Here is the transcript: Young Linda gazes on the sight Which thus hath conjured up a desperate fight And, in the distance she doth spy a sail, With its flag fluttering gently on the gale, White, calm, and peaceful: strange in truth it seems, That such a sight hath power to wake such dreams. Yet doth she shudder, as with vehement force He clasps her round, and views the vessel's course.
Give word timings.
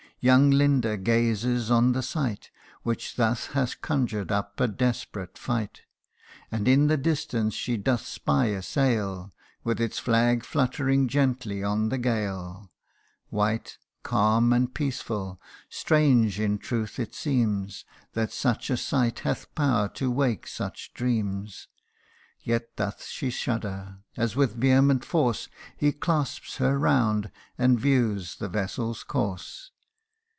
Young 0.23 0.51
Linda 0.51 0.97
gazes 0.97 1.71
on 1.71 1.93
the 1.93 2.03
sight 2.03 2.51
Which 2.83 3.15
thus 3.15 3.47
hath 3.57 3.81
conjured 3.81 4.31
up 4.31 4.59
a 4.59 4.67
desperate 4.67 5.35
fight 5.35 5.81
And, 6.51 6.67
in 6.67 6.85
the 6.85 6.95
distance 6.95 7.55
she 7.55 7.75
doth 7.75 8.05
spy 8.05 8.45
a 8.49 8.61
sail, 8.61 9.33
With 9.63 9.81
its 9.81 9.97
flag 9.97 10.45
fluttering 10.45 11.07
gently 11.07 11.63
on 11.63 11.89
the 11.89 11.97
gale, 11.97 12.71
White, 13.29 13.79
calm, 14.03 14.53
and 14.53 14.71
peaceful: 14.71 15.41
strange 15.69 16.39
in 16.39 16.59
truth 16.59 16.99
it 16.99 17.15
seems, 17.15 17.83
That 18.13 18.31
such 18.31 18.69
a 18.69 18.77
sight 18.77 19.21
hath 19.21 19.55
power 19.55 19.89
to 19.95 20.11
wake 20.11 20.45
such 20.45 20.93
dreams. 20.93 21.67
Yet 22.43 22.75
doth 22.75 23.05
she 23.05 23.31
shudder, 23.31 23.97
as 24.15 24.35
with 24.35 24.53
vehement 24.53 25.03
force 25.03 25.49
He 25.75 25.91
clasps 25.91 26.57
her 26.57 26.77
round, 26.77 27.31
and 27.57 27.79
views 27.79 28.35
the 28.35 28.49
vessel's 28.49 29.03
course. 29.03 29.71